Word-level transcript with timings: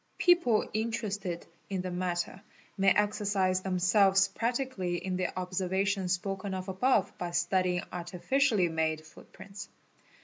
People 0.17 0.67
interested 0.73 1.45
in 1.69 1.81
the— 1.81 1.91
matter 2.07 2.41
may 2.75 2.89
exercise 2.89 3.61
themselves 3.61 4.29
practically 4.29 4.95
in 4.97 5.15
the 5.15 5.31
observations 5.39 6.13
spoken 6.13 6.55
of— 6.55 6.67
above 6.69 7.15
by 7.19 7.29
studying 7.29 7.83
artificially 7.91 8.67
made 8.67 9.05
footprints. 9.05 9.69